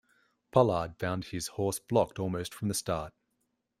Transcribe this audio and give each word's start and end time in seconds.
Pollard 0.49 0.95
found 0.97 1.25
his 1.25 1.45
horse 1.47 1.77
blocked 1.77 2.17
almost 2.17 2.55
from 2.55 2.69
the 2.69 2.73
start. 2.73 3.13